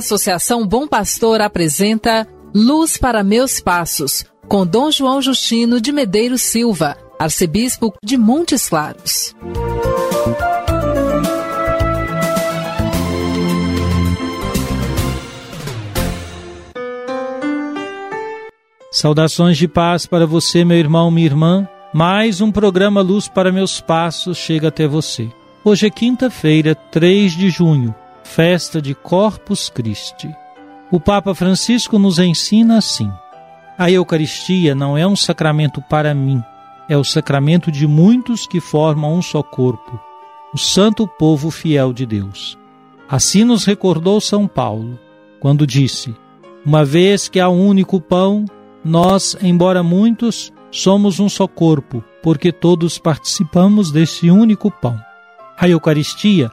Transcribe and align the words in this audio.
Associação 0.00 0.66
Bom 0.66 0.88
Pastor 0.88 1.42
apresenta 1.42 2.26
Luz 2.54 2.96
para 2.96 3.22
Meus 3.22 3.60
Passos, 3.60 4.24
com 4.48 4.66
Dom 4.66 4.90
João 4.90 5.20
Justino 5.20 5.78
de 5.78 5.92
Medeiros 5.92 6.40
Silva, 6.40 6.96
arcebispo 7.18 7.92
de 8.02 8.16
Montes 8.16 8.66
Claros. 8.66 9.34
Saudações 18.90 19.58
de 19.58 19.68
paz 19.68 20.06
para 20.06 20.26
você, 20.26 20.64
meu 20.64 20.78
irmão, 20.78 21.10
minha 21.10 21.26
irmã. 21.26 21.68
Mais 21.92 22.40
um 22.40 22.50
programa 22.50 23.02
Luz 23.02 23.28
para 23.28 23.52
Meus 23.52 23.82
Passos 23.82 24.38
chega 24.38 24.68
até 24.68 24.88
você. 24.88 25.28
Hoje 25.62 25.86
é 25.86 25.90
quinta-feira, 25.90 26.74
3 26.74 27.32
de 27.32 27.50
junho, 27.50 27.94
festa 28.22 28.80
de 28.80 28.94
Corpus 28.94 29.68
Christi. 29.68 30.34
O 30.90 30.98
Papa 30.98 31.34
Francisco 31.34 31.98
nos 31.98 32.18
ensina 32.18 32.78
assim: 32.78 33.10
a 33.78 33.90
Eucaristia 33.90 34.74
não 34.74 34.96
é 34.96 35.06
um 35.06 35.16
sacramento 35.16 35.80
para 35.82 36.12
mim, 36.14 36.42
é 36.88 36.96
o 36.96 37.04
sacramento 37.04 37.70
de 37.70 37.86
muitos 37.86 38.46
que 38.46 38.60
formam 38.60 39.14
um 39.14 39.22
só 39.22 39.42
corpo, 39.42 39.98
o 40.52 40.58
santo 40.58 41.06
povo 41.06 41.50
fiel 41.50 41.92
de 41.92 42.04
Deus. 42.04 42.58
Assim 43.08 43.44
nos 43.44 43.64
recordou 43.64 44.20
São 44.20 44.46
Paulo, 44.46 44.98
quando 45.40 45.66
disse: 45.66 46.14
Uma 46.64 46.84
vez 46.84 47.28
que 47.28 47.40
há 47.40 47.48
um 47.48 47.66
único 47.66 48.00
pão, 48.00 48.44
nós, 48.84 49.36
embora 49.42 49.82
muitos, 49.82 50.52
somos 50.70 51.18
um 51.20 51.28
só 51.28 51.48
corpo, 51.48 52.04
porque 52.22 52.52
todos 52.52 52.98
participamos 52.98 53.90
desse 53.90 54.30
único 54.30 54.70
pão. 54.70 55.00
A 55.58 55.68
Eucaristia 55.68 56.50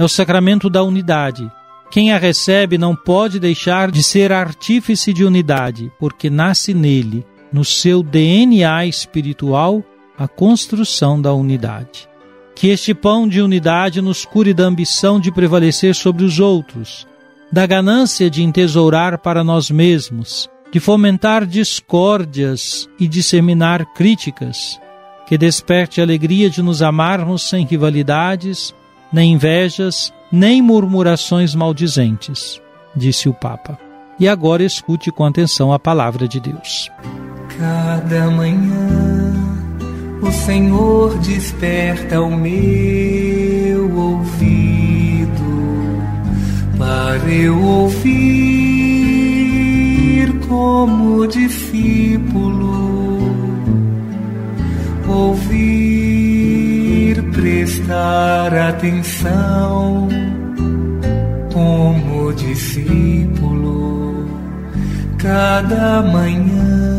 é 0.00 0.04
o 0.04 0.08
sacramento 0.08 0.70
da 0.70 0.82
unidade. 0.82 1.52
Quem 1.90 2.10
a 2.10 2.16
recebe 2.16 2.78
não 2.78 2.96
pode 2.96 3.38
deixar 3.38 3.90
de 3.90 4.02
ser 4.02 4.32
artífice 4.32 5.12
de 5.12 5.26
unidade, 5.26 5.92
porque 6.00 6.30
nasce 6.30 6.72
nele, 6.72 7.22
no 7.52 7.66
seu 7.66 8.02
DNA 8.02 8.86
espiritual, 8.86 9.84
a 10.16 10.26
construção 10.26 11.20
da 11.20 11.34
unidade. 11.34 12.08
Que 12.56 12.68
este 12.68 12.94
pão 12.94 13.28
de 13.28 13.42
unidade 13.42 14.00
nos 14.00 14.24
cure 14.24 14.54
da 14.54 14.64
ambição 14.64 15.20
de 15.20 15.30
prevalecer 15.30 15.94
sobre 15.94 16.24
os 16.24 16.40
outros, 16.40 17.06
da 17.52 17.66
ganância 17.66 18.30
de 18.30 18.42
entesourar 18.42 19.18
para 19.18 19.44
nós 19.44 19.70
mesmos, 19.70 20.48
de 20.72 20.80
fomentar 20.80 21.44
discórdias 21.44 22.88
e 22.98 23.06
disseminar 23.06 23.84
críticas, 23.92 24.80
que 25.26 25.36
desperte 25.36 26.00
a 26.00 26.04
alegria 26.04 26.48
de 26.48 26.62
nos 26.62 26.80
amarmos 26.80 27.42
sem 27.42 27.66
rivalidades, 27.66 28.74
nem 29.12 29.32
invejas, 29.32 30.12
nem 30.30 30.62
murmurações 30.62 31.54
maldizentes, 31.54 32.60
disse 32.94 33.28
o 33.28 33.34
Papa. 33.34 33.78
E 34.18 34.28
agora 34.28 34.62
escute 34.62 35.10
com 35.10 35.24
atenção 35.24 35.72
a 35.72 35.78
palavra 35.78 36.28
de 36.28 36.38
Deus. 36.40 36.90
Cada 37.58 38.30
manhã 38.30 39.32
o 40.22 40.30
Senhor 40.30 41.18
desperta 41.18 42.20
o 42.20 42.30
meu 42.30 43.96
ouvido 43.96 45.30
para 46.78 47.30
eu 47.30 47.60
ouvir 47.62 48.80
como 50.48 51.26
discípulo, 51.26 52.80
ouvir, 55.06 56.09
prestar 57.40 58.52
atenção 58.52 60.08
como 61.50 62.34
discípulo, 62.34 64.28
cada 65.18 66.02
manhã. 66.02 66.98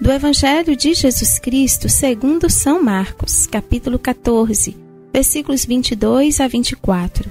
Do 0.00 0.12
Evangelho 0.12 0.76
de 0.76 0.94
Jesus 0.94 1.40
Cristo 1.40 1.88
segundo 1.88 2.48
São 2.48 2.80
Marcos, 2.80 3.48
capítulo 3.48 3.98
14, 3.98 4.76
versículos 5.12 5.64
22 5.64 6.40
a 6.40 6.46
24. 6.46 7.28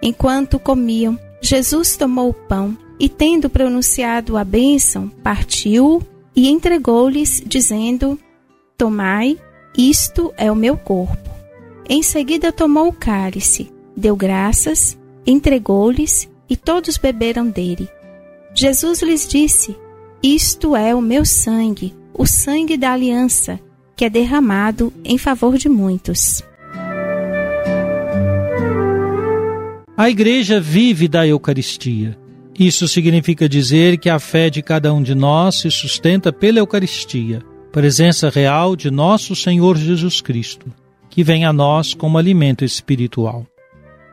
Enquanto 0.00 0.56
comiam, 0.56 1.18
Jesus 1.42 1.96
tomou 1.96 2.28
o 2.28 2.34
pão 2.34 2.78
e, 3.00 3.08
tendo 3.08 3.50
pronunciado 3.50 4.36
a 4.36 4.44
bênção, 4.44 5.08
partiu 5.20 6.00
e 6.36 6.48
entregou-lhes, 6.48 7.42
dizendo: 7.44 8.16
Tomai, 8.76 9.38
isto 9.78 10.34
é 10.36 10.50
o 10.50 10.56
meu 10.56 10.76
corpo. 10.76 11.30
Em 11.88 12.02
seguida 12.02 12.50
tomou 12.50 12.88
o 12.88 12.92
cálice, 12.92 13.72
deu 13.96 14.16
graças, 14.16 14.98
entregou-lhes 15.24 16.28
e 16.50 16.56
todos 16.56 16.96
beberam 16.96 17.48
dele. 17.48 17.88
Jesus 18.52 19.00
lhes 19.00 19.28
disse: 19.28 19.76
Isto 20.22 20.74
é 20.74 20.92
o 20.94 21.00
meu 21.00 21.24
sangue, 21.24 21.94
o 22.12 22.26
sangue 22.26 22.76
da 22.76 22.92
aliança, 22.92 23.60
que 23.94 24.04
é 24.04 24.10
derramado 24.10 24.92
em 25.04 25.18
favor 25.18 25.56
de 25.56 25.68
muitos. 25.68 26.42
A 29.96 30.10
Igreja 30.10 30.60
vive 30.60 31.06
da 31.06 31.24
Eucaristia. 31.24 32.18
Isso 32.58 32.88
significa 32.88 33.48
dizer 33.48 33.98
que 33.98 34.10
a 34.10 34.18
fé 34.18 34.50
de 34.50 34.62
cada 34.62 34.92
um 34.92 35.00
de 35.00 35.14
nós 35.14 35.60
se 35.60 35.70
sustenta 35.70 36.32
pela 36.32 36.58
Eucaristia, 36.58 37.42
presença 37.74 38.30
real 38.30 38.76
de 38.76 38.88
nosso 38.88 39.34
Senhor 39.34 39.76
Jesus 39.76 40.20
Cristo, 40.20 40.72
que 41.10 41.24
vem 41.24 41.44
a 41.44 41.52
nós 41.52 41.92
como 41.92 42.16
alimento 42.16 42.64
espiritual. 42.64 43.44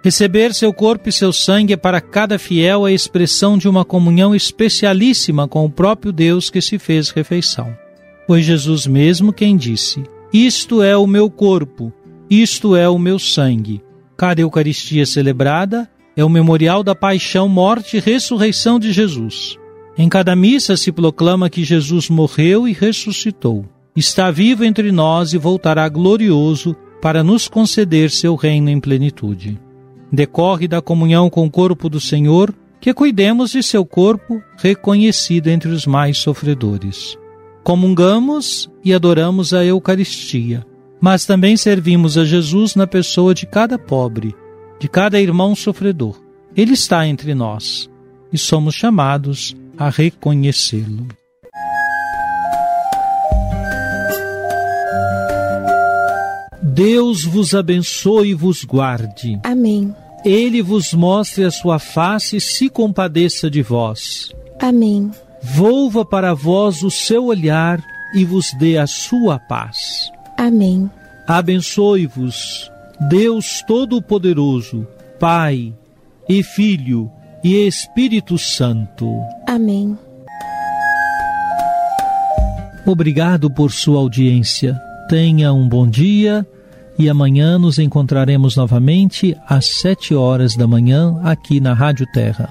Receber 0.03 0.51
seu 0.55 0.73
corpo 0.73 1.09
e 1.09 1.11
seu 1.11 1.31
sangue 1.31 1.73
é 1.73 1.77
para 1.77 2.01
cada 2.01 2.39
fiel 2.39 2.85
a 2.85 2.91
expressão 2.91 3.59
de 3.59 3.69
uma 3.69 3.85
comunhão 3.85 4.33
especialíssima 4.33 5.47
com 5.47 5.63
o 5.63 5.69
próprio 5.69 6.11
Deus 6.11 6.49
que 6.49 6.59
se 6.59 6.79
fez 6.79 7.11
refeição. 7.11 7.77
Foi 8.25 8.41
Jesus 8.41 8.88
mesmo 8.88 9.31
quem 9.31 9.55
disse: 9.55 10.01
Isto 10.33 10.81
é 10.81 10.97
o 10.97 11.05
meu 11.05 11.29
corpo, 11.29 11.93
isto 12.28 12.75
é 12.75 12.89
o 12.89 12.97
meu 12.97 13.19
sangue. 13.19 13.79
Cada 14.17 14.41
Eucaristia 14.41 15.05
celebrada 15.05 15.88
é 16.17 16.25
o 16.25 16.29
memorial 16.29 16.81
da 16.81 16.95
paixão, 16.95 17.47
morte 17.47 17.97
e 17.97 17.99
ressurreição 17.99 18.79
de 18.79 18.91
Jesus. 18.91 19.60
Em 20.01 20.09
cada 20.09 20.35
missa 20.35 20.75
se 20.75 20.91
proclama 20.91 21.47
que 21.47 21.63
Jesus 21.63 22.09
morreu 22.09 22.67
e 22.67 22.73
ressuscitou. 22.73 23.63
Está 23.95 24.31
vivo 24.31 24.63
entre 24.63 24.91
nós 24.91 25.31
e 25.31 25.38
voltará 25.38 25.88
glorioso 25.88 26.75
para 27.00 27.23
nos 27.23 27.47
conceder 27.47 28.09
seu 28.09 28.34
reino 28.34 28.72
em 28.72 28.79
plenitude. 28.79 29.59
Decorre 30.11 30.67
da 30.67 30.81
comunhão 30.81 31.29
com 31.29 31.45
o 31.45 31.51
corpo 31.51 31.88
do 31.88 32.00
Senhor 32.00 32.51
que 32.79 32.95
cuidemos 32.95 33.51
de 33.51 33.61
seu 33.61 33.85
corpo 33.85 34.41
reconhecido 34.57 35.50
entre 35.50 35.69
os 35.69 35.85
mais 35.85 36.17
sofredores. 36.17 37.16
Comungamos 37.63 38.72
e 38.84 38.95
adoramos 38.95 39.53
a 39.53 39.63
Eucaristia, 39.63 40.66
mas 41.00 41.28
também 41.28 41.56
servimos 41.56 42.17
a 42.17 42.25
Jesus 42.25 42.73
na 42.73 42.88
pessoa 42.88 43.35
de 43.35 43.45
cada 43.45 43.78
pobre, 43.78 44.34
de 44.79 44.90
cada 44.90 45.22
irmão 45.22 45.53
sofredor. 45.53 46.19
Ele 46.57 46.73
está 46.73 47.06
entre 47.06 47.35
nós 47.35 47.87
e 48.34 48.37
somos 48.40 48.73
chamados 48.73 49.55
a 49.78 49.90
reconhecê-lo. 49.90 51.08
Deus 56.62 57.26
vos 57.26 57.53
abençoe 57.53 58.29
e 58.29 58.34
vos 58.34 58.64
guarde. 58.64 59.40
Amém. 59.44 59.94
Ele 60.23 60.62
vos 60.62 60.94
mostre 60.94 61.44
a 61.44 61.52
sua 61.52 61.79
face 61.79 62.38
e 62.38 62.41
se 62.41 62.70
compadeça 62.70 63.50
de 63.50 63.62
vós. 63.62 64.32
Amém. 64.59 65.12
Volva 65.41 66.06
para 66.06 66.34
vós 66.34 66.84
o 66.84 66.91
seu 66.91 67.26
olhar 67.26 67.84
e 68.14 68.23
vos 68.23 68.53
dê 68.53 68.78
a 68.78 68.88
sua 68.88 69.40
paz. 69.40 70.12
Amém. 70.38 70.90
Abençoe-vos, 71.28 72.72
Deus 73.09 73.64
Todo-Poderoso, 73.68 74.88
Pai 75.20 75.73
e 76.29 76.44
Filho 76.44 77.12
e 77.43 77.67
Espírito 77.67 78.38
Santo. 78.38 79.08
Amém. 79.47 79.97
Obrigado 82.85 83.49
por 83.49 83.72
sua 83.72 83.99
audiência. 83.99 84.79
Tenha 85.08 85.53
um 85.53 85.67
bom 85.67 85.88
dia 85.88 86.46
e 86.97 87.09
amanhã 87.09 87.58
nos 87.58 87.79
encontraremos 87.79 88.55
novamente 88.55 89.35
às 89.47 89.66
sete 89.79 90.14
horas 90.14 90.55
da 90.55 90.67
manhã 90.67 91.20
aqui 91.23 91.59
na 91.59 91.73
Rádio 91.73 92.05
Terra. 92.14 92.49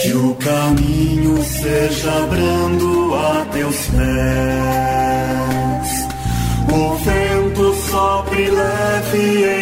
Que 0.00 0.12
o 0.14 0.34
caminho 0.34 1.42
seja 1.44 2.26
brando 2.26 3.14
a 3.14 3.44
teus 3.52 3.86
pés. 3.86 4.02
O 6.72 6.94
vento 6.96 7.74
sopre 7.88 8.50
leve 8.50 9.44
em 9.44 9.61